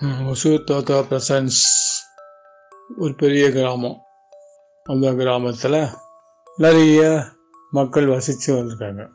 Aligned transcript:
Hosur 0.00 0.62
தோத்தா 0.68 0.96
presence 1.10 1.58
ஒரு 2.98 3.14
பெரிய 3.14 3.50
கிராமம். 3.50 3.98
அந்த 4.84 5.12
கிராமத்தில் 5.12 5.86
நிறைய 6.56 7.24
மக்கள் 7.70 8.06
வசித்து 8.06 8.54
வந்திருக்காங்க. 8.54 9.08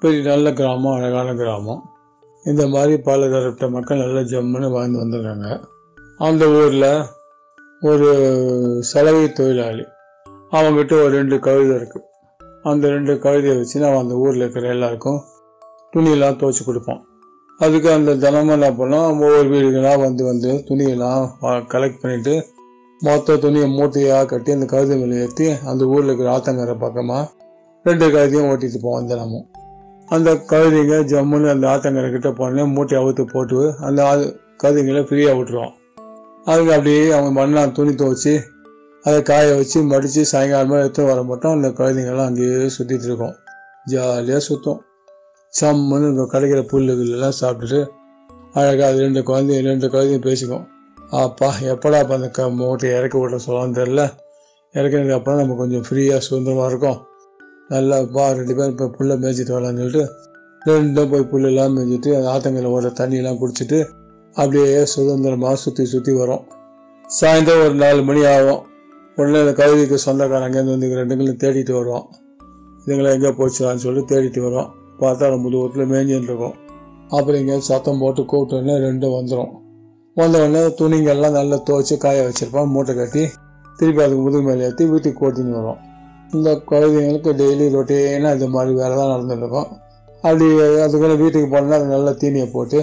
பெரிய 0.00 0.22
நல்ல 0.22 0.52
கிராமம் 0.52 0.94
அழகான 0.94 1.34
கிராமம். 1.34 1.82
இந்த 2.44 2.66
மாதிரி 2.66 3.02
பல 3.02 3.28
தரப்பட்ட 3.28 3.68
மக்கள் 3.68 3.98
நல்ல 3.98 4.20
ஜம்முன்னு 4.20 4.70
வாழ்ந்து 4.70 5.04
வந்திருக்காங்க. 5.04 5.64
அந்த 6.18 6.46
ஊரில் 6.46 7.06
ஒரு 7.80 8.10
சலவை 8.80 9.32
தொழிலாளி 9.32 9.86
அவங்ககிட்ட 10.50 10.92
ஒரு 10.92 11.08
ரெண்டு 11.08 11.38
கவிதை 11.38 11.76
இருக்குது 11.76 12.08
அந்த 12.62 12.88
ரெண்டு 12.88 13.18
கவிதையை 13.18 13.56
வச்சு 13.56 13.80
நான் 13.80 13.96
அந்த 13.96 14.14
ஊரில் 14.14 14.40
இருக்கிற 14.40 14.68
எல்லாருக்கும் 14.68 15.22
துணியெல்லாம் 15.96 16.38
துவைச்சி 16.40 16.64
கொடுப்போம். 16.64 17.06
அதுக்கு 17.58 17.92
அந்த 17.92 18.14
தினமும் 18.16 18.48
என்ன 18.48 18.70
பண்ணோம் 18.70 19.08
ஒவ்வொரு 19.08 19.48
வீடுகளாக 19.48 19.98
வந்து 19.98 20.24
வந்து 20.24 20.52
துணியெல்லாம் 20.52 21.30
கலெக்ட் 21.42 22.00
பண்ணிட்டு 22.00 22.46
மொத்த 23.00 23.36
துணியை 23.36 23.68
மூட்டையாக 23.68 24.26
கட்டி 24.26 24.52
அந்த 24.52 24.64
கவிதை 24.64 24.98
மேலே 24.98 25.20
ஏற்றி 25.20 25.52
அந்த 25.66 25.84
ஊரில் 25.84 26.04
இருக்கிற 26.04 26.36
ஆத்தங்கரை 26.36 26.78
பக்கமாக 26.78 27.30
ரெண்டு 27.82 28.08
கழுதையும் 28.08 28.48
ஓட்டிட்டு 28.48 28.78
போவோம் 28.80 29.06
தினமும். 29.06 29.46
அந்த 30.06 30.32
கழுதைங்க 30.32 31.04
ஜம்முன்னு 31.04 31.50
அந்த 31.50 31.68
ஆத்தங்கரை 31.68 32.10
கிட்டே 32.10 32.28
போனே 32.28 32.72
மூட்டை 32.72 32.98
அவுத்து 32.98 33.26
போட்டு 33.32 33.74
அந்த 33.80 34.06
ஆ- 34.06 34.40
ஃப்ரீயாக 35.02 35.36
விட்டுருவோம். 35.36 35.70
அதுக்கு 36.44 36.70
அப்படியே 36.70 37.10
அவங்க 37.10 37.46
மண்ணா 37.46 37.72
துணி 37.72 37.90
துவைச்சி 37.90 38.40
அதை 39.02 39.22
காய 39.22 39.54
வச்சு 39.54 39.82
மடித்து 39.82 40.24
சாயங்காலமாக 40.32 40.78
எடுத்து 40.78 41.04
வர 41.04 41.22
மட்டும். 41.22 41.52
அந்த 41.52 41.68
கழுதைங்கள்லாம் 41.68 42.24
அங்கேயே 42.24 42.70
சுற்றிட்டு 42.78 43.04
இருக்கோம். 43.04 43.34
ஜாலியாக 43.84 44.38
சுற்றும் 44.38 44.82
சம்மன்னு 45.60 46.08
கிடைக்கிற 46.10 46.32
கிடைக்கிற 46.34 46.60
புல்லுகளெல்லாம் 46.72 47.38
சாப்பிட்டுட்டு 47.40 47.80
அழகாக 48.58 48.86
அது 48.90 48.98
ரெண்டு 49.04 49.20
குழந்தையும் 49.28 49.66
ரெண்டு 49.70 49.86
குழந்தையும் 49.92 50.24
பேசிக்கும். 50.26 50.64
அப்பா 51.22 51.48
எப்படா 51.72 51.98
அப்போ 52.02 52.14
அந்த 52.18 52.28
க 52.36 52.48
மூட்டையை 52.58 52.92
இறக்கி 52.98 53.18
விட 53.22 53.38
சொல்லலாம்னு 53.46 53.76
தெரில 53.80 54.02
இறக்கினதுக்கு 54.74 55.16
அப்புறம் 55.18 55.40
நம்ம 55.40 55.56
கொஞ்சம் 55.60 55.84
ஃப்ரீயாக 55.86 56.20
சுதந்திரமாக 56.26 56.68
இருக்கும். 56.72 56.98
நல்லா 57.72 57.96
பா 58.14 58.24
ரெண்டு 58.38 58.54
பேரும் 58.58 58.74
இப்போ 58.74 58.86
புல்லை 58.96 59.14
மேய்ச்சிட்டு 59.22 59.54
வரலான்னு 59.56 59.82
சொல்லிட்டு 59.84 60.04
ரெண்டும் 60.68 61.10
போய் 61.12 61.30
புல்லெல்லாம் 61.32 61.72
மேய்ச்சிட்டு 61.76 62.10
அந்த 62.18 62.28
ஆத்தங்கரையில் 62.34 62.74
ஓடுற 62.76 62.90
தண்ணியெல்லாம் 63.00 63.40
குடிச்சிட்டு 63.42 63.78
அப்படியே 64.36 64.82
சுதந்திரமாக 64.94 65.56
சுற்றி 65.64 65.84
சுற்றி 65.94 66.12
வரும். 66.20 66.44
சாயந்தரம் 67.18 67.64
ஒரு 67.68 67.76
நாலு 67.84 68.02
மணி 68.10 68.22
ஆகும். 68.34 68.62
உடனே 69.18 69.40
அந்த 69.44 69.54
கவிதைக்கு 69.62 69.96
சொந்தக்காரங்க 70.06 70.46
அங்கேருந்து 70.48 70.74
வந்து 70.74 71.00
ரெண்டுங்களும் 71.00 71.40
தேடிட்டு 71.42 71.72
வருவோம் 71.78 72.06
இதுங்களை 72.84 73.10
எங்கே 73.16 73.32
போச்சுலான்னு 73.40 73.84
சொல்லிட்டு 73.86 74.10
தேடிட்டு 74.12 74.40
வருவோம் 74.46 74.70
பார்த்தா 75.04 75.30
ரொம்ப 75.34 75.50
தூரத்தில் 75.54 75.90
மேஞ்சின்னு 75.92 76.28
இருக்கும். 76.30 76.56
அப்புறம் 77.16 77.38
எங்கேயாவது 77.40 77.68
சத்தம் 77.70 78.00
போட்டு 78.02 78.22
கூப்பிட்டோன்னே 78.32 78.74
ரெண்டும் 78.86 79.16
வந்துடும் 79.18 79.52
வந்தவுடனே 80.16 80.62
துணிங்கெல்லாம் 80.78 81.36
நல்லா 81.38 81.56
துவைச்சி 81.68 81.94
காய 82.04 82.24
வச்சுருப்பான் 82.26 82.70
மூட்டை 82.74 82.94
கட்டி 83.00 83.22
திருப்பி 83.78 84.00
அதுக்கு 84.04 84.22
முதுகு 84.24 84.44
மேலே 84.48 84.64
ஏற்றி 84.68 84.84
வீட்டுக்கு 84.92 85.20
கூட்டின்னு 85.20 85.54
வரும் 85.58 85.80
இந்த 86.36 86.50
குழந்தைங்களுக்கு 86.70 87.30
டெய்லி 87.40 87.64
ரொட்டீனாக 87.76 88.36
இது 88.36 88.46
மாதிரி 88.56 88.72
வேலை 88.80 88.94
தான் 89.00 89.12
நடந்துருக்கும் 89.14 89.70
அப்படி 90.24 90.46
அதுக்குள்ளே 90.84 91.16
வீட்டுக்கு 91.22 91.48
போனோன்னா 91.54 91.78
அது 91.80 91.88
நல்லா 91.94 92.12
தீனியை 92.22 92.48
போட்டு 92.56 92.80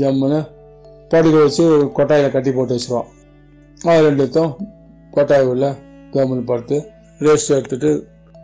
ஜம்முன்னு 0.00 0.40
படுக்க 1.12 1.36
வச்சு 1.44 1.64
கொட்டாயில் 1.96 2.34
கட்டி 2.34 2.50
போட்டு 2.56 2.74
வச்சுருவோம். 2.76 3.08
அது 3.90 4.04
ரெண்டுத்தும் 4.06 4.52
கொட்டாய் 5.16 5.48
உள்ள 5.52 5.64
கவர்மெண்ட் 6.12 6.48
படுத்து 6.50 6.76
ரெஸ்ட் 7.26 7.54
எடுத்துட்டு 7.56 7.90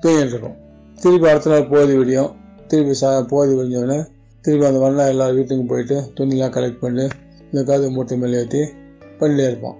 தூங்கிட்டு 0.02 0.34
இருக்கோம். 0.34 0.56
திருப்பி 1.02 1.28
அடுத்த 1.32 1.52
நாள் 1.52 1.70
போதி 1.72 1.94
விடியும். 2.00 2.32
திருப்பி 2.70 2.94
சா 3.00 3.08
போதி 3.32 3.52
விடிஞ்சோடனே 3.58 3.98
திருப்பி 4.44 4.66
அந்த 4.68 4.80
வண்ணா 4.84 5.04
எல்லார் 5.12 5.34
வீட்டுக்கும் 5.36 5.70
போயிட்டு 5.72 5.96
துணிலாம் 6.16 6.54
கலெக்ட் 6.56 6.82
பண்ணி 6.84 7.04
இந்த 7.50 7.60
காது 7.68 7.90
மூட்டை 7.96 8.16
மேலே 8.22 8.38
ஏற்றி 8.42 8.62
பண்ணிட்டே 9.20 9.44
இருப்போம். 9.50 9.76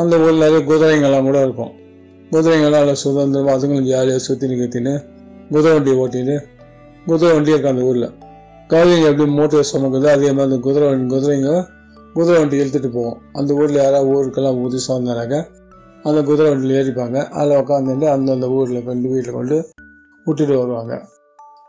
அந்த 0.00 0.14
ஊரில் 0.24 0.42
நிறைய 0.44 0.60
குதிரைங்கள்லாம் 0.68 1.26
கூட 1.28 1.38
இருக்கும். 1.46 1.72
குதிரைங்கள்லாம் 2.32 2.82
நல்லா 2.84 2.96
சுதந்திரமாக 3.04 3.54
அதுங்களும் 3.56 3.88
ஜாலியாக 3.90 4.20
சுற்றி 4.26 4.50
நிற்கத்தின்னு 4.52 4.94
குதிரை 5.52 5.72
வண்டியை 5.76 5.96
ஓட்டின்னு 6.02 6.36
குதிரை 7.06 7.30
வண்டி 7.36 7.52
இருக்கும் 7.54 7.72
அந்த 7.74 7.84
ஊரில். 7.90 8.08
கவிதைங்க 8.70 9.08
எப்படி 9.12 9.26
மூட்டையை 9.38 9.64
சுமக்குதோ 9.70 10.10
அதே 10.16 10.28
மாதிரி 10.36 10.48
அந்த 10.48 10.58
குதிரை 10.66 10.86
வண்டி 10.90 11.06
குதிரைங்க 11.14 11.50
குதிரை 12.16 12.36
வண்டி 12.40 12.60
இழுத்துட்டு 12.62 12.90
போவோம் 12.96 13.18
அந்த 13.38 13.50
ஊரில் 13.60 13.80
யாராவது 13.84 14.10
ஊருக்கெல்லாம் 14.14 14.60
புதுசாக 14.62 14.96
வந்தானாக்க 14.98 15.36
அந்த 16.08 16.20
குதிரை 16.28 16.46
வண்டியில் 16.52 16.76
ஏறிப்பாங்க. 16.78 17.18
அதில் 17.38 17.58
உட்காந்துட்டு 17.62 18.06
அந்தந்த 18.14 18.46
ஊரில் 18.58 18.86
கொண்டு 18.88 19.10
வீட்டில் 19.12 19.36
கொண்டு 19.38 19.56
விட்டுட்டு 20.26 20.54
வருவாங்க. 20.62 20.94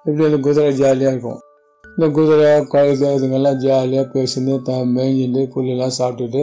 இப்படி 0.05 0.25
அந்த 0.27 0.39
குதிரை 0.45 0.71
ஜாலியாக 0.79 1.13
இருக்கும்? 1.13 1.39
இந்த 1.83 2.07
குதிரை 2.15 2.49
கழுதை 2.73 3.09
இதுங்கெல்லாம் 3.17 3.59
ஜாலியாக 3.65 4.05
பேசிட்டு 4.13 4.53
த 4.67 4.73
மேய்ஞ்சிட்டு 4.95 5.41
புல்லெல்லாம் 5.53 5.95
சாப்பிட்டுட்டு 5.99 6.41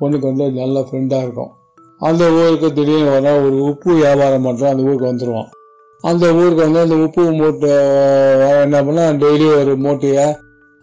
ஒன்றுக்கு 0.00 0.26
வந்து 0.30 0.46
நல்ல 0.58 0.80
ஃப்ரெண்டாக 0.88 1.24
இருக்கும். 1.26 1.52
அந்த 2.08 2.24
ஊருக்கு 2.40 2.68
திடீர்னு 2.76 3.14
வந்தால் 3.14 3.40
ஒரு 3.46 3.56
உப்பு 3.70 3.90
வியாபாரம் 4.02 4.46
பண்ணுறோம் 4.48 4.72
அந்த 4.72 4.84
ஊருக்கு 4.88 5.10
வந்துடுவோம் 5.12 5.48
அந்த 6.10 6.26
ஊருக்கு 6.40 6.62
வந்து 6.66 6.84
அந்த 6.84 6.96
உப்பு 7.06 7.24
மூட்டை 7.40 7.72
என்ன 8.66 8.76
பண்ணால் 8.86 9.18
டெய்லி 9.24 9.48
ஒரு 9.56 9.72
மூட்டையை 9.86 10.28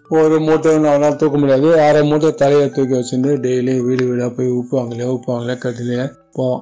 ஒரு 0.09 0.35
மூட்டை 0.47 0.73
அவனால் 0.89 1.17
தூக்க 1.21 1.35
முடியாது. 1.37 1.69
அரை 1.85 2.01
மூட்டை 2.09 2.29
தலையை 2.41 2.67
தூக்கி 2.75 2.93
வச்சுட்டு 2.97 3.31
டெய்லி 3.45 3.73
வீடு 3.87 4.03
வீடாக 4.09 4.29
போய் 4.35 4.53
உப்பு 4.59 4.73
வாங்கலையே 4.79 5.09
உப்பு 5.15 5.29
வாங்கலையே 5.33 5.57
கட்டிலே 5.63 6.05
போவோம் 6.37 6.61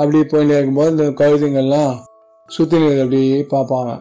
அப்படி 0.00 0.18
போயிட்டே 0.32 0.58
இருக்கும்போது 0.58 0.92
இந்த 0.94 1.06
கழுதுங்கள்லாம் 1.22 1.94
சுற்றி 2.48 2.78
அப்படி 3.04 3.22
பார்ப்பாங்க. 3.54 3.94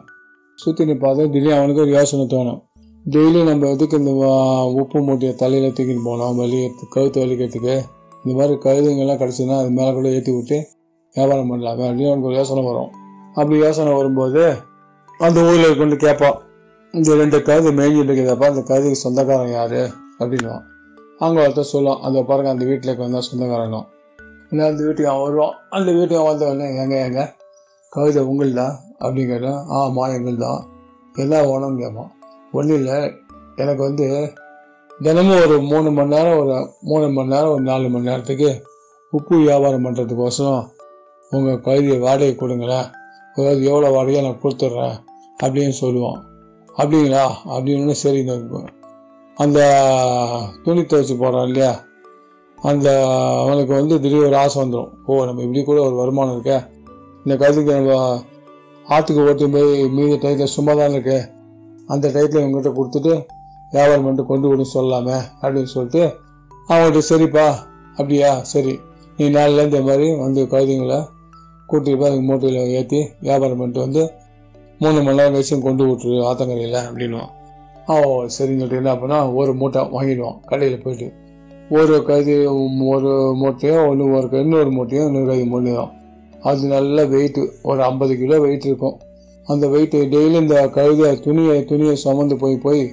சுற்றி 0.55 0.85
நிற்பாத 0.85 1.15
திடீர்னு 1.15 1.53
அவனுக்கு 1.53 1.81
ஒரு 1.81 1.91
யோசனை 1.91 2.25
தோணும். 2.25 2.63
டெய்லி 3.09 3.43
நம்ம 3.43 3.67
எதுக்கு 3.67 3.97
இந்த 3.97 4.11
வா- 4.11 4.73
உப்பு 4.73 5.01
மூட்டையை 5.01 5.35
தலையில் 5.37 5.73
தூக்கிட்டு 5.73 6.07
போனோம் 6.07 6.35
வெளியே 6.35 6.71
கழுத்து 6.89 7.25
வலிக்கிறதுக்கு? 7.25 7.81
இந்த 8.25 8.47
மாதிரி 8.47 8.53
கழுதுங்கள்லாம் 8.53 9.15
கிடச்சுன்னா 9.15 9.57
அது 9.57 9.69
மேலே 9.69 9.93
கூட 9.93 10.09
ஏற்றி 10.09 10.31
விட்டு 10.31 10.67
வியாபாரம் 11.13 11.47
பண்ணலாம். 11.47 11.79
அப்படின்னு 11.79 12.05
அவனுக்கு 12.05 12.21
ஒரு 12.21 12.35
யோசனை 12.35 12.63
வரும். 12.63 12.89
அப்படி 13.33 13.59
யோசனை 13.59 13.93
வரும்போது 13.93 14.55
அந்த 15.17 15.41
ஊரில் 15.41 15.77
கொண்டு 15.77 15.95
கேட்பான் 15.95 16.41
இந்த 16.91 17.15
ரெண்டு 17.15 17.41
கழுது 17.41 17.71
மேய்ஞ்சிட்டு 17.71 18.07
இருக்கிறப்ப 18.07 18.43
அந்த 18.43 18.61
கழுதுக்கு 18.61 18.91
சொந்தக்காரன் 18.91 19.51
யார்? 19.51 19.73
அப்படின்னுவான். 20.19 20.61
அவங்க 21.17 21.47
ஒருத்தர் 21.47 21.65
சொல்லுவான் 21.73 21.99
அந்த 21.99 22.23
பாருங்க 22.23 22.49
அந்த 22.49 22.65
வீட்டில் 22.65 22.97
வந்தால் 22.97 23.23
சொந்தக்காரனும். 23.33 23.85
இல்லை 24.49 24.67
அந்த 24.67 24.83
வீட்டுக்கு 24.83 25.09
அவன் 25.09 25.23
வருவான். 25.23 25.55
அந்த 25.69 25.91
வீட்டுக்கு 25.91 26.17
அவன் 26.17 26.37
வந்த 26.37 26.53
உடனே 26.53 26.77
எங்க 26.77 27.03
எங்க 27.03 27.35
கவிதை 27.89 28.23
உங்கள்தான் 28.23 28.73
அப்படின்னு 28.99 29.27
கேட்டான் 29.27 29.65
ஆமாம் 29.67 30.13
எங்கள் 30.13 30.37
தான் 30.37 30.67
என்ன 31.15 31.41
வேணும்னு 31.41 31.81
கேட்பான் 31.81 32.11
ஒன்றும் 32.51 32.77
இல்லை 32.77 32.97
எனக்கு 33.55 33.83
வந்து 33.83 34.33
தினமும் 34.99 35.41
ஒரு 35.41 35.61
மூணு 35.61 35.91
மணி 35.91 36.15
நேரம் 36.15 36.37
ஒரு 36.37 36.69
மூணு 36.81 37.09
மணி 37.09 37.29
நேரம் 37.29 37.49
ஒரு 37.49 37.61
நாலு 37.61 37.89
மணி 37.89 38.09
நேரத்துக்கு 38.09 38.63
உப்பு 39.09 39.37
வியாபாரம் 39.37 39.85
பண்ணுறதுக்கோசரம் 39.85 40.63
உங்கள் 41.29 41.59
கவிதையை 41.59 41.99
வாடகை 41.99 42.35
கொடுங்களேன் 42.35 42.87
அதாவது 43.35 43.63
எவ்வளோ 43.63 43.89
வாடகையை 43.89 44.21
நான் 44.21 44.41
கொடுத்துட்றேன் 44.43 44.95
அப்படின்னு 45.43 45.73
சொல்லுவான். 45.81 46.19
அப்படிங்களா? 46.77 47.25
அப்படின்னு 47.45 47.91
சரி 47.91 48.29
அந்த 49.37 49.59
துணி 50.63 50.81
துவைச்சி 50.81 51.15
போடுறான் 51.19 51.47
இல்லையா? 51.47 51.83
அந்த 52.57 52.87
அவனுக்கு 53.41 53.73
வந்து 53.73 54.01
திடீர் 54.01 54.25
ஒரு 54.25 54.37
ஆசை 54.37 54.63
வந்துடும் 54.63 54.91
ஓ 55.05 55.25
நம்ம 55.25 55.41
இப்படி 55.41 55.63
கூட 55.63 55.81
ஒரு 55.81 55.95
வருமானம் 55.95 56.35
இருக்கே. 56.35 56.67
இந்த 57.23 57.37
கருத்துக்கு 57.37 57.73
நம்ம 57.73 58.19
ஆற்றுக்கு 58.85 59.29
ஓட்டி 59.29 59.47
போய் 59.47 59.89
மீதி 59.89 60.15
டயத்தில் 60.15 60.45
சும்மா 60.45 60.73
தான் 60.73 60.91
இருக்கு. 60.91 61.17
அந்த 61.87 62.07
டயத்தில் 62.07 62.41
இவங்ககிட்ட 62.41 62.71
கொடுத்துட்டு 62.71 63.13
வியாபாரம் 63.73 64.03
பண்ணிட்டு 64.03 64.25
கொண்டு 64.25 64.47
விட 64.47 64.63
சொல்லலாமே 64.73 65.17
அப்படின்னு 65.41 65.63
சொல்லிட்டு 65.63 66.03
அவங்கள்ட்ட 66.69 67.01
சரிப்பா 67.09 67.45
அப்படியா 67.95 68.43
சரி. 68.43 68.73
நீ 69.17 69.29
நாளிலேருந்து 69.29 69.63
இந்த 69.63 69.81
மாதிரி 69.81 70.15
வந்து 70.15 70.41
கழுதைங்களை 70.45 70.99
கூட்டிட்டு 71.69 71.99
போய் 71.99 72.09
அதுக்கு 72.09 72.25
மூட்டையில் 72.25 72.71
ஏற்றி 72.71 72.99
வியாபாரம் 73.19 73.57
பண்ணிட்டு 73.57 73.79
வந்து 73.79 74.01
மூணு 74.79 75.01
மணி 75.01 75.17
நேரம் 75.17 75.33
கழிச்சு 75.33 75.61
கொண்டு 75.61 75.83
விட்டுரு 75.85 76.17
ஆத்தங்கரையில் 76.25 76.79
அப்படின்வான் 76.85 77.31
ஓ 77.87 77.95
சரின்னு 78.27 78.61
சொல்லிட்டு 78.61 78.75
என்ன 78.75 78.95
பண்ணால் 78.95 79.33
ஒரு 79.33 79.53
மூட்டை 79.53 79.81
வாங்கிடுவான் 79.93 80.39
கடையில் 80.45 80.83
போயிட்டு. 80.83 81.07
ஒரு 81.69 82.03
கழுதி 82.03 82.33
ஒரு 82.93 83.11
மூட்டையோ 83.41 83.87
ஒன்று 83.89 84.11
ஒரு 84.11 84.39
இன்னொரு 84.39 84.69
மூட்டையோ 84.69 85.03
இன்னொரு 85.07 85.25
கழுதி 85.25 85.45
மூட்டையும் 85.45 85.91
அது 86.49 86.67
நல்ல 86.75 87.05
வெயிட்டு 87.13 87.43
ஒரு 87.69 87.79
ஐம்பது 87.89 88.13
கிலோ 88.21 88.37
வெயிட் 88.45 88.69
இருக்கும். 88.69 88.95
அந்த 89.47 89.65
வெயிட்டு 89.73 89.97
டெய்லி 90.13 90.37
இந்த 90.43 90.57
கழுதை 90.75 91.09
துணியை 91.25 91.57
துணியை 91.71 91.95
சுமந்து 92.03 92.35
போய் 92.43 92.55
போய் 92.65 92.83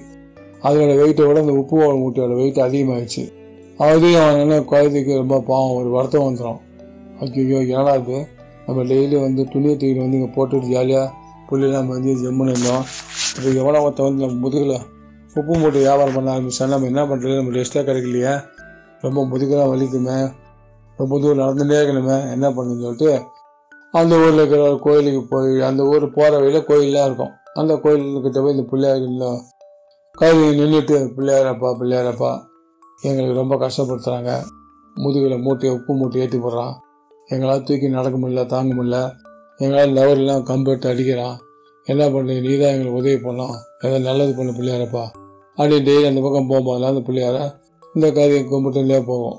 அதோட 0.67 0.93
வெயிட்டை 1.01 1.25
விட 1.29 1.39
அந்த 1.45 1.55
உப்பு 1.61 1.77
மூட்டையோட 2.03 2.35
வெயிட் 2.41 2.59
அதிகமாகிடுச்சு 2.67 3.25
அதையும் 3.85 4.23
அவன் 4.25 4.43
என்ன 4.45 4.59
கழுதைக்கு 4.73 5.13
ரொம்ப 5.23 5.37
பாவம் 5.49 5.77
ஒரு 5.79 5.89
வருத்தம் 5.97 6.27
வந்துடும் 6.27 6.61
ஐயோ 7.25 7.59
என்னடா 7.65 7.95
இது? 8.01 8.19
நம்ம 8.67 8.81
டெய்லி 8.91 9.17
வந்து 9.27 9.43
துணியை 9.53 9.75
தூக்கிட்டு 9.77 10.05
வந்து 10.05 10.19
இங்கே 10.19 10.31
போட்டுட்டு 10.37 10.69
ஜாலியாக 10.75 11.07
புள்ளெல்லாம் 11.49 11.89
வந்து 11.93 12.11
ஜம்முன்னு 12.23 12.53
இருந்தோம். 12.55 12.85
இப்போ 13.37 13.49
எவ்வளோ 13.61 13.79
ஒருத்த 13.85 14.03
வந்து 14.07 14.23
நம்ம 14.25 14.39
முதுகில் 14.45 14.77
உப்பு 15.39 15.53
மூட்டை 15.59 15.79
வியாபாரம் 15.81 16.17
பண்ண 16.17 16.29
ஆரம்பிச்சா 16.35 16.69
நம்ம 16.73 16.89
என்ன 16.93 17.03
பண்ணுறது 17.11 17.37
நம்ம 17.41 17.55
ரெஸ்ட்டாக 17.59 17.85
கிடைக்கலையே. 17.89 18.35
ரொம்ப 19.05 19.21
முதுகெல்லாம் 19.33 19.73
வலிக்குமே. 19.73 20.17
ரொம்ப 20.99 21.13
தூரம் 21.21 21.43
நடந்துட்டே 21.45 21.79
இருக்கணுமே. 21.81 22.19
என்ன 22.35 22.47
பண்ணுன்னு 22.51 22.85
சொல்லிட்டு 22.85 23.11
அந்த 24.01 24.13
ஊரில் 24.23 24.39
இருக்கிற 24.41 24.61
ஒரு 24.69 24.79
கோயிலுக்கு 24.85 25.23
போய் 25.33 25.51
அந்த 25.69 25.83
ஊர் 25.93 26.05
போகிற 26.17 26.33
வழியில் 26.39 26.69
கோயிலெலாம் 26.69 27.09
இருக்கும். 27.09 27.33
அந்த 27.61 27.73
கோயிலுக்கிட்ட 27.83 28.39
போய் 28.43 28.55
இந்த 28.57 28.65
பிள்ளையார் 28.71 29.43
கழுவி 30.21 30.47
நின்றுட்டு 30.61 30.97
பிள்ளையாரப்பா 31.17 31.69
பிள்ளையாரப்பா. 31.81 32.33
எங்களுக்கு 33.09 33.41
ரொம்ப 33.41 33.55
கஷ்டப்படுத்துகிறாங்க 33.63 34.33
முதுகில் 34.97 35.43
மூட்டையை 35.45 35.73
உப்பு 35.77 35.93
மூட்டை 36.01 36.21
ஏற்றி 36.23 36.39
போடுறான். 36.39 36.75
எங்களால் 37.33 37.65
தூக்கி 37.69 37.89
நடக்க 37.99 38.17
முடியல 38.23 38.45
தாங்க 38.53 38.71
முடியல. 38.79 38.99
எங்களால் 39.63 39.97
லெவல்லாம் 39.99 40.43
கம்பெடுத்து 40.51 40.91
அடிக்கிறான். 40.93 41.37
என்ன 41.87 42.03
பண்ணுறது 42.09 42.43
நீ 42.47 42.53
தான் 42.59 42.73
எங்களுக்கு 42.75 43.01
உதவி 43.03 43.19
பண்ணோம் 43.27 43.55
ஏதாவது 43.83 44.05
நல்லது 44.09 44.33
பண்ண 44.39 44.51
பிள்ளையாரப்பா. 44.59 45.05
அப்படி 45.59 45.79
டெய்லி 45.89 46.05
அந்த 46.11 46.21
பக்கம் 46.27 46.51
போகும்போதெல்லாம் 46.51 46.95
அந்த 46.95 47.05
பிள்ளையார 47.09 47.39
இந்த 47.95 48.07
கதையை 48.19 48.43
கும்பிட்டுலேயே 48.51 49.01
போவோம் 49.11 49.39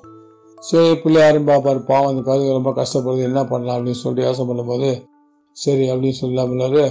சரி 0.63 0.91
பிள்ளையாரும் 0.95 1.47
பார்ப்பாரு 1.47 1.79
பாவம் 1.83 2.09
அந்த 2.09 2.21
குழந்தைங்க 2.21 2.53
ரொம்ப 2.53 2.71
கஷ்டப்படுது 2.71 3.23
என்ன 3.23 3.39
பண்ணலாம் 3.43 3.77
அப்படின்னு 3.77 4.01
சொல்லிட்டு 4.01 4.27
யோசனை 4.27 4.45
பண்ணும்போது 4.49 4.89
சரி 5.57 5.85
அப்படின்னு 5.89 6.19
சொல்லலாம்னாரு 6.21 6.83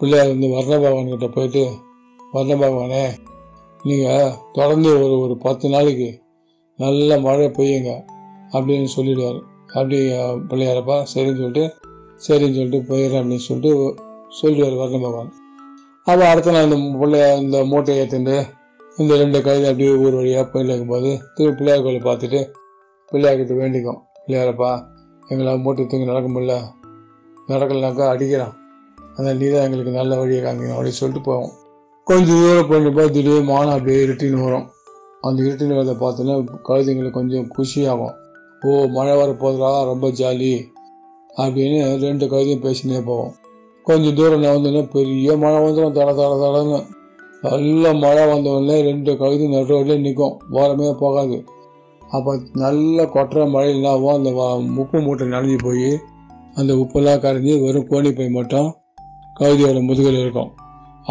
பிள்ளையார் 0.00 0.32
வந்து 0.32 0.48
வர்ண 0.48 0.74
பகவான்கிட்ட 0.76 1.28
போயிட்டு 1.28 1.62
வர்ண 2.32 2.52
பகவானே 2.54 3.04
நீங்கள் 3.80 4.34
தொடர்ந்து 4.52 4.90
ஒரு 4.98 5.20
ஒரு 5.20 5.34
பத்து 5.36 5.68
நாளைக்கு 5.68 6.08
நல்ல 6.78 7.18
மழை 7.18 7.46
பெய்யுங்க 7.48 7.90
அப்படின்னு 8.52 8.88
சொல்லிடுவார். 8.96 9.38
அப்படி 9.74 9.98
பிள்ளையாரப்பா 10.48 10.96
சரின்னு 11.12 11.40
சொல்லிட்டு 11.40 11.64
சரின்னு 12.22 12.56
சொல்லிட்டு 12.56 12.80
போயிடுறேன் 12.90 13.20
அப்படின்னு 13.20 13.46
சொல்லிட்டு 13.46 13.72
சொல்லிடுவார் 14.40 14.76
வர்ண 14.76 14.98
பகவான் 14.98 15.30
அப்போ 16.06 16.24
அடுத்த 16.28 16.50
நாள் 16.50 16.66
இந்த 16.68 16.98
பிள்ளைய 16.98 17.26
இந்த 17.36 17.58
மூட்டையை 17.64 18.00
ஏற்றிட்டு 18.02 18.36
இந்த 18.98 19.12
ரெண்டு 19.16 19.38
கைது 19.42 19.66
அப்படியே 19.66 19.92
ஊர் 19.96 20.14
வழியாக 20.14 20.44
போயிட்டு 20.46 20.72
இருக்கும்போது 20.72 21.10
திருப்பி 21.34 21.56
பிள்ளையார் 21.56 21.82
கோயிலை 21.82 22.02
பார்த்துட்டு 22.04 22.40
பிள்ளையார்கிட்ட 23.12 23.54
வேண்டிக்கும். 23.62 24.00
பிள்ளையாரப்பா 24.24 24.70
எங்களால் 25.28 25.62
மூட்டை 25.64 25.86
தூங்கி 25.86 26.06
நடக்க 26.06 26.28
முடியல. 26.28 26.54
நடக்கலனாக்கா 27.48 28.04
அடிக்கிறான் 28.14 28.54
அதான் 29.16 29.36
நீ 29.36 29.46
தான் 29.50 29.64
எங்களுக்கு 29.66 29.92
நல்ல 29.92 30.16
வழியை 30.18 30.40
காமிக்கணும் 30.44 30.76
அப்படின்னு 30.76 31.00
சொல்லிட்டு 31.00 31.28
போவோம். 31.30 31.52
கொஞ்சம் 32.04 32.40
தூரம் 32.42 32.70
போனப்போ 32.70 33.10
திடீர்னு 33.10 33.42
மானம் 33.42 33.74
அப்படியே 33.74 34.06
இருட்டின்னு 34.06 34.44
வரும். 34.44 34.66
அந்த 35.20 35.42
இருட்டின்னு 35.42 35.78
வரதை 35.78 35.94
பார்த்தோன்னா 36.02 36.34
கழுதைங்களுக்கு 36.68 37.10
கொஞ்சம் 37.10 37.46
குஷியாகும். 37.56 38.14
ஓ 38.66 38.86
மழை 38.86 39.16
வர 39.16 39.30
போதா 39.32 39.70
ரொம்ப 39.84 40.08
ஜாலி 40.08 40.50
அப்படின்னு 41.36 41.78
ரெண்டு 42.00 42.26
கழுதையும் 42.26 42.64
பேசினே 42.66 43.00
போவோம். 43.04 43.32
கொஞ்சம் 43.82 44.14
தூரம் 44.14 44.40
நான் 44.40 44.88
பெரிய 44.88 45.36
மழை 45.36 45.58
வந்துடும் 45.64 45.96
தட 45.98 46.10
தட 46.20 46.34
தடன்னு 46.42 46.78
நல்ல 47.42 47.92
மழை 47.94 48.26
வந்தவுடனே 48.26 48.82
ரெண்டு 48.82 49.16
கழுதி 49.16 49.48
நடுவில் 49.48 50.00
நிற்கும். 50.00 50.40
வாரமே 50.50 50.94
போகாது. 50.98 51.44
அப்போ 52.16 52.32
நல்ல 52.62 53.04
கொட்டுற 53.14 53.44
மழையிலாவும் 53.54 54.16
அந்த 54.18 54.30
உப்பு 54.82 54.98
மூட்டை 55.06 55.26
நனைஞ்சு 55.34 55.58
போய் 55.66 55.90
அந்த 56.58 56.72
உப்பெல்லாம் 56.82 57.22
கரைஞ்சி 57.24 57.54
வெறும் 57.64 57.88
கோணி 57.90 58.10
போய் 58.18 58.36
மட்டும் 58.38 58.68
கவிதையோட 59.38 59.78
முதுகில் 59.86 60.18
இருக்கும். 60.24 60.50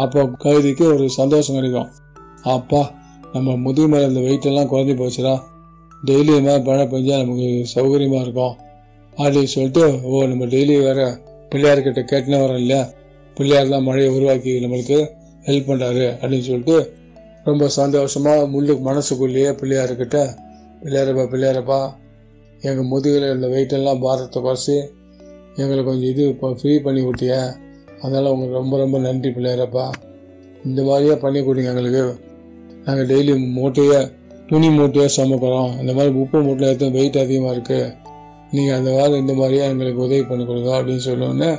அப்போ 0.02 0.20
கவிதைக்கு 0.44 0.84
ஒரு 0.94 1.04
சந்தோஷம் 1.18 1.56
கிடைக்கும். 1.56 1.90
அப்பா 2.56 2.82
நம்ம 3.32 3.56
முதுகு 3.56 3.88
மேலே 3.88 4.06
இந்த 4.10 4.20
வெயிட்டெல்லாம் 4.20 4.50
எல்லாம் 4.50 4.70
குறைஞ்சி 4.72 4.94
போச்சுடா. 5.00 5.34
டெய்லி 6.08 6.32
இது 6.34 6.42
மாதிரி 6.46 6.64
மழை 6.68 6.84
பெஞ்சால் 6.92 7.22
நமக்கு 7.22 7.48
சௌகரியமாக 7.74 8.24
இருக்கும். 8.26 8.54
அப்படின்னு 9.16 9.50
சொல்லிட்டு 9.54 9.84
ஓ 10.04 10.22
நம்ம 10.30 10.44
டெய்லி 10.54 10.74
வேற 10.86 11.00
பிள்ளையார்கிட்ட 11.50 12.02
கேட்டுனே 12.12 12.38
வரோம் 12.44 12.60
இல்லையா? 12.62 12.82
பிள்ளையார் 13.36 13.72
தான் 13.74 13.86
மழையை 13.88 14.08
உருவாக்கி 14.16 14.52
நம்மளுக்கு 14.64 14.98
ஹெல்ப் 15.48 15.68
பண்ணுறாரு 15.68 16.06
அப்படின்னு 16.20 16.46
சொல்லிட்டு 16.48 16.76
ரொம்ப 17.48 17.68
சந்தோஷமாக 17.78 18.48
முள்ளு 18.54 18.74
மனசுக்குள்ளேயே 18.88 19.50
பிள்ளையார்கிட்ட 19.60 20.18
பிள்ளையரப்பா 20.84 21.24
பிள்ளையாரப்பா. 21.32 21.80
எங்கள் 22.68 22.88
முதுகில் 22.92 23.28
இருந்த 23.30 23.46
வெயிட்டெல்லாம் 23.54 24.02
பாரத்தை 24.06 24.38
குறைச்சி 24.46 24.76
எங்களுக்கு 25.60 25.88
கொஞ்சம் 25.90 26.10
இது 26.12 26.22
இப்போ 26.32 26.48
ஃப்ரீ 26.60 26.74
பண்ணி 26.84 27.02
விட்டிய 27.08 27.34
அதனால் 28.02 28.30
உங்களுக்கு 28.32 28.58
ரொம்ப 28.60 28.74
ரொம்ப 28.82 28.96
நன்றி 29.06 29.30
பிள்ளையாரப்பா. 29.36 29.84
இந்த 30.68 30.80
மாதிரியே 30.88 31.16
பண்ணி 31.24 31.40
கொடுங்க 31.48 31.72
எங்களுக்கு. 31.72 32.04
நாங்கள் 32.86 33.08
டெய்லி 33.10 33.34
மூட்டையை 33.58 34.00
துணி 34.48 34.68
மூட்டையாக 34.78 35.10
சமைக்கிறோம். 35.18 35.70
இந்த 35.82 35.92
மாதிரி 35.96 36.10
உப்பு 36.22 36.38
மூட்டை 36.46 36.64
எடுத்து 36.70 36.86
வெயிட் 36.96 37.22
அதிகமாக 37.24 37.54
இருக்குது 37.56 37.92
நீங்கள் 38.54 38.76
அந்த 38.78 38.90
வாரம் 38.96 39.20
இந்த 39.22 39.34
மாதிரியே 39.38 39.62
எங்களுக்கு 39.72 40.02
உதவி 40.06 40.24
பண்ணி 40.30 40.44
கொடுங்க 40.48 40.72
அப்படின்னு 40.78 41.04
சொன்னோடனே 41.06 41.50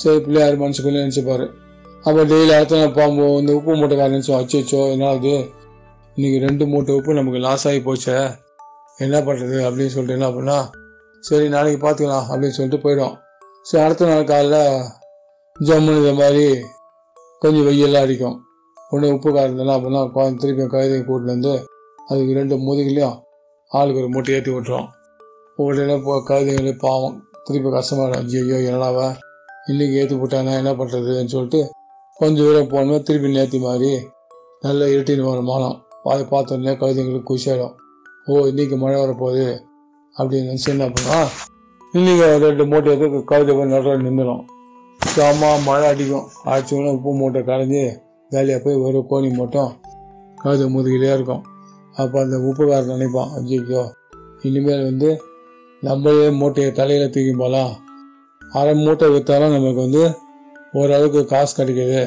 சரி 0.00 0.20
பிள்ளையார் 0.24 0.62
மனசுக்குள்ளே 0.62 1.02
நினச்சிப்பார். 1.04 1.44
அப்போ 2.06 2.20
டெய்லி 2.32 2.52
அடுத்த 2.56 2.80
நாள் 2.80 3.40
இந்த 3.42 3.52
உப்பு 3.58 3.76
மூட்டைக்காரன் 3.80 4.16
நினச்சோம் 4.16 4.40
அச்சோ 4.40 4.80
என்ன 4.94 5.10
அது 5.16 5.34
இன்றைக்கி 6.16 6.38
ரெண்டு 6.46 6.64
மூட்டை 6.72 6.96
உப்பு 6.98 7.20
நமக்கு 7.20 7.40
லாஸ் 7.46 7.66
ஆகி 7.68 7.80
போச்சே. 7.86 8.16
என்ன 8.98 9.16
பண்ணுறது 9.26 9.56
அப்படின்னு 9.66 9.92
சொல்லிட்டு 9.94 10.18
என்ன 10.18 10.28
பண்ணால் 10.36 10.66
சரி 11.24 11.46
நாளைக்கு 11.54 11.78
பார்த்துக்கலாம் 11.84 12.26
அப்படின்னு 12.30 12.56
சொல்லிட்டு 12.56 12.80
போயிடும். 12.84 13.14
சரி 13.68 13.82
அடுத்த 13.84 14.08
நாள் 14.10 14.30
காலைல 14.30 14.56
ஜம்முன்னு 15.56 16.00
இந்த 16.02 16.12
மாதிரி 16.20 16.46
கொஞ்சம் 17.42 17.66
வெயிலாக 17.68 18.04
அடிக்கும். 18.04 18.36
உடனே 18.92 19.12
உப்பு 19.16 19.30
காரந்தெல்லாம் 19.36 19.78
என்ன 19.78 19.84
பண்ணா 19.84 20.00
குழந்தை 20.16 20.38
திருப்பி 20.42 20.64
கழுதை 20.74 20.98
கூட்டிட்டு 21.08 21.34
வந்து 21.34 21.52
அதுக்கு 22.08 22.32
ரெண்டு 22.38 22.56
முதுகுலையும் 22.66 23.16
ஆளுக்கு 23.72 24.00
ஒரு 24.02 24.10
மூட்டை 24.14 24.34
ஏற்றி 24.36 24.52
விட்டுரும். 24.54 24.88
உடனே 25.58 25.96
போ 26.06 26.14
கழுதைங்களே 26.30 26.74
பாவம் 26.84 27.16
திருப்பி 27.46 27.70
கஷ்டமாக 27.76 28.18
ஐயோ 28.22 28.58
என்னடாவா 28.70 29.06
இன்றைக்கி 29.70 29.94
ஏற்றி 30.00 30.16
போட்டானா 30.20 30.52
என்ன 30.62 30.72
பண்ணுறதுன்னு 30.80 31.32
சொல்லிட்டு 31.34 31.60
கொஞ்சம் 32.18 32.46
தூரம் 32.48 32.72
போனோம். 32.74 33.04
திருப்பி 33.06 33.36
நேர்த்தி 33.36 33.60
மாதிரி 33.68 33.90
நல்ல 34.66 34.88
இருட்டின்னு 34.94 35.30
வரும் 35.30 35.50
மானம். 35.52 35.78
அதை 36.12 36.24
பார்த்தோன்னே 36.32 36.74
கழுதைங்களுக்கு 36.82 37.30
குஷியாயிடும் 37.30 37.74
ஓ 38.32 38.34
இன்னைக்கு 38.50 38.76
மழை 38.82 38.98
வரப்போகுது 39.00 39.46
அப்படின்னு 40.16 40.46
நினச்சி 40.48 40.68
என்ன 40.72 40.84
பண்ணால் 40.94 41.30
இன்னைக்கு 41.94 42.26
ரெண்டு 42.44 42.64
மூட்டை 42.70 42.92
எடுத்து 42.94 43.18
கழுதை 43.30 43.52
போய் 43.56 43.72
நடுவில் 43.72 44.04
நின்றுடும் 44.06 44.42
சாமா 45.00 45.48
மழை 45.66 45.86
அடிக்கும். 45.92 46.24
அடிச்சோன்னா 46.52 46.92
உப்பு 46.96 47.10
மூட்டை 47.20 47.40
கரைஞ்சி 47.48 47.82
வேலையாக 48.30 48.60
போய் 48.64 48.80
ஒரு 48.86 49.00
கோழி 49.10 49.28
மட்டும் 49.40 49.70
கழுதை 50.42 50.66
முதுகிலே 50.74 51.10
இருக்கும். 51.16 51.42
அப்போ 52.00 52.16
அந்த 52.22 52.36
உப்புக்காரர் 52.48 52.90
நினைப்பான் 52.92 53.30
ஐயோ 53.36 53.82
இனிமேல் 54.48 54.84
வந்து 54.88 55.10
நம்மளே 55.82 56.26
மூட்டையை 56.40 56.70
தலையில் 56.80 57.12
தூக்கி 57.14 57.34
போகலாம் 57.42 57.72
அரை 58.60 58.74
மூட்டை 58.84 59.06
விற்றாலும் 59.14 59.54
நமக்கு 59.56 59.80
வந்து 59.86 60.02
ஓரளவுக்கு 60.78 61.20
காசு 61.32 61.52
கிடைக்குது. 61.58 62.02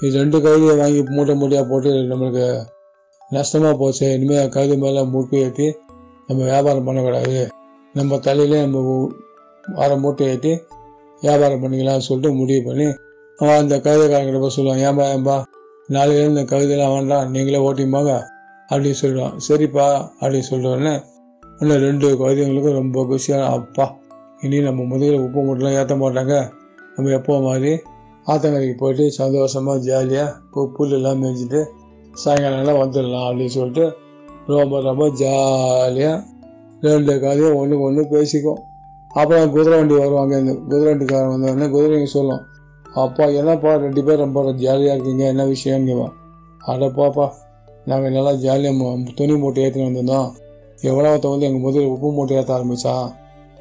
இது 0.00 0.14
ரெண்டு 0.22 0.38
கழுதியை 0.46 0.76
வாங்கி 0.82 1.00
மூட்டை 1.16 1.34
மூட்டையாக 1.40 1.66
போட்டு 1.70 1.90
நம்மளுக்கு 2.12 2.46
நஷ்டமாக 3.36 3.74
போச்சு. 3.82 4.06
இனிமேல் 4.16 4.52
கழுது 4.56 4.76
மேலே 4.82 5.02
மூட்டை 5.14 5.38
ஏற்றி 5.46 5.66
நம்ம 6.28 6.40
வியாபாரம் 6.50 6.86
பண்ணக்கூடாது. 6.88 7.40
நம்ம 7.94 8.18
தலையிலே 8.26 8.58
நம்ம 8.66 8.78
வர 9.78 9.90
மூட்டை 10.04 10.24
ஏற்றி 10.32 10.52
வியாபாரம் 11.22 11.62
பண்ணிக்கலாம்னு 11.62 12.06
சொல்லிட்டு 12.08 12.30
முடிவு 12.40 12.62
பண்ணி 12.68 12.86
அவன் 13.38 13.60
அந்த 13.62 13.76
கழுதைக்காரங்கிட்ட 13.84 14.40
போய் 14.42 14.56
சொல்லுவான் 14.56 14.82
ஏன்பா 14.88 15.04
ஏன்பா 15.14 15.36
நாளையிலேருந்து 15.94 16.34
இந்த 16.34 16.44
கழுதைலாம் 16.52 16.92
வேண்டாம். 16.94 17.30
நீங்களே 17.34 17.60
ஓட்டிமாங்க 17.68 18.12
அப்படின்னு 18.68 18.98
சொல்லுவான். 19.02 19.34
சரிப்பா 19.46 19.86
அப்படின்னு 20.20 20.48
சொல்லிட்ட 20.50 20.74
உடனே 20.74 20.94
இன்னும் 21.60 21.82
ரெண்டு 21.86 22.06
கழுதைங்களுக்கும் 22.20 22.78
ரொம்ப 22.80 23.04
குஷியாக 23.10 23.48
அப்பா 23.56 23.86
இனி 24.44 24.58
நம்ம 24.68 24.84
முதுகில் 24.90 25.24
உப்பு 25.24 25.40
மூட்டெலாம் 25.46 25.76
ஏற்ற 25.80 25.94
மாட்டாங்க. 26.02 26.34
நம்ம 26.94 27.12
எப்போ 27.18 27.34
மாதிரி 27.48 27.72
ஆத்தங்கரைக்கு 28.26 28.76
போயிட்டு 28.82 29.04
சந்தோஷமாக 29.20 29.82
ஜாலியாக 29.86 30.66
புல் 30.76 30.94
எல்லாம் 30.98 31.20
மேய்ஞ்சிட்டு 31.22 31.60
சாயங்காலம்லாம் 32.22 32.80
வந்துடலாம் 32.82 33.26
அப்படின்னு 33.28 33.56
சொல்லிட்டு 33.58 33.96
ரொம்ப 34.46 34.80
ரொம்ப 34.80 35.08
ஜாலியாக 35.08 36.24
ரெண்டு 36.80 37.20
கதையும் 37.20 37.56
ஒன்றுக்கு 37.56 37.84
ஒன்று 37.84 38.08
பேசிக்கும் 38.08 38.60
அப்புறம் 39.10 39.50
குதிரை 39.50 39.78
வண்டி 39.78 39.94
வருவாங்க 39.94 40.38
இந்த 40.38 40.52
குதிரை 40.54 40.94
வண்டிக்காரன் 40.94 41.32
வந்தோடனே 41.34 41.66
குதிரைங்க 41.70 42.04
சொல்லும் 42.04 42.42
அப்பா 42.94 43.24
என்னப்பா 43.24 43.76
ரெண்டு 43.76 44.04
பேர் 44.04 44.16
ரொம்ப 44.16 44.52
ஜாலியாக 44.52 44.94
இருக்கீங்க 44.94 45.24
என்ன 45.24 45.44
விஷயம்னு 45.44 45.86
கேட்பான் 45.86 46.14
அட 46.60 46.86
பாப்பா 46.86 47.26
நாங்கள் 47.84 48.10
நல்லா 48.10 48.32
ஜாலியாக 48.32 49.12
துணி 49.14 49.36
மூட்டை 49.36 49.64
ஏற்றின்னு 49.64 49.88
வந்திருந்தோம். 49.88 50.28
எவ்வளோ 50.80 51.18
வந்து 51.22 51.46
எங்கள் 51.46 51.64
முதல்ல 51.66 51.86
உப்பு 51.86 52.12
மூட்டை 52.12 52.36
ஏற்ற 52.36 52.54
ஆரம்பித்தான் 52.54 53.14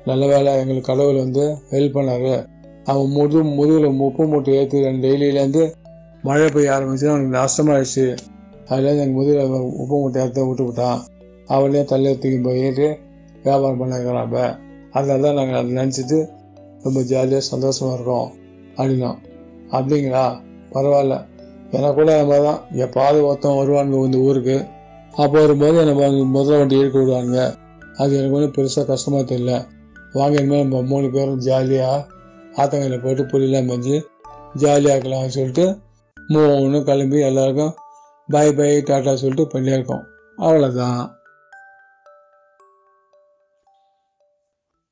நல்ல 0.05 0.25
வேலை 0.25 0.53
எங்களுக்கு 0.57 0.93
கடவுள் 0.93 1.15
வந்து 1.15 1.57
ஹெல்ப் 1.71 1.97
பண்ணாரு. 1.97 2.45
அவன் 2.85 3.09
முது 3.09 3.43
முதுகில் 3.43 3.99
உப்பு 3.99 4.23
மூட்டை 4.25 4.53
ஏற்றி 4.53 4.81
ரெண்டு 4.81 5.07
டெய்லியிலேருந்து 5.07 5.73
மழை 6.21 6.49
பெய்ய 6.49 6.71
ஆரம்பிச்சு 6.71 7.07
அவனுக்கு 7.07 7.37
நஷ்டமாயிடுச்சு 7.37 8.15
அதில் 8.67 8.89
எங்கள் 8.93 9.17
முதுகில் 9.17 9.51
உப்பு 9.81 9.95
மூட்டை 9.99 10.21
எடுத்து 10.21 10.47
விட்டு 10.47 10.63
விட்டான் 10.63 10.99
அவளையும் 11.47 11.89
தலையை 11.91 12.13
தூக்கி 12.17 12.39
போயிட்டு 12.41 12.87
வியாபாரம் 13.43 13.81
பண்ண 13.81 13.93
வைக்கிறாப்ப 13.97 14.37
அதனால 14.91 15.21
தான் 15.21 15.37
நாங்கள் 15.39 15.59
அதை 15.59 15.71
நினச்சிட்டு 15.79 16.17
ரொம்ப 16.83 16.99
ஜாலியாக 17.01 17.43
சந்தோஷமாக 17.51 17.95
இருக்கோம். 17.95 18.29
அப்படின்னா 18.77 19.11
அப்படிங்களா? 19.71 20.25
பரவாயில்ல. 20.73 21.15
எனக்கு 21.71 21.95
கூட 21.95 22.17
நம்ம 22.17 22.39
தான் 22.39 22.59
எப்பாவது 22.75 23.19
ஒருத்தன் 23.27 23.57
வருவானுங்க 23.59 24.05
இந்த 24.05 24.17
ஊருக்கு. 24.17 24.57
அப்போ 25.13 25.35
வரும்போது 25.39 25.85
நம்ம 25.85 26.07
முதல்ல 26.35 26.59
வண்டி 26.59 26.79
இழுக்க 26.81 26.97
விடுவானுங்க 26.99 27.41
அது 27.97 28.11
எனக்கு 28.17 28.35
ஒன்றும் 28.37 28.55
பெருசாக 28.57 28.85
கஷ்டமாக 28.91 29.23
தெரியல. 29.23 29.53
வாங்க 30.13 30.35
இனிமேல் 30.41 30.63
நம்ம 30.63 30.81
மூணு 30.81 31.07
பேரும் 31.09 31.39
ஜாலியாக 31.39 32.05
ஆத்தங்கையில் 32.57 33.03
போயிட்டு 33.03 33.23
புலிலாம் 33.23 33.69
மஞ்சு 33.71 33.95
ஜாலியாக 34.55 34.95
இருக்கலாம்னு 34.95 35.35
சொல்லிட்டு 35.37 35.65
மூணு 36.15 36.83
கிளம்பி 36.83 37.19
எல்லாருக்கும் 37.19 37.73
பை 38.29 38.47
பை 38.53 38.69
டாட்டா 38.81 39.13
சொல்லிட்டு 39.13 39.45
பண்ணியிருக்கோம் 39.53 40.03
அவ்வளோதான் 40.37 41.01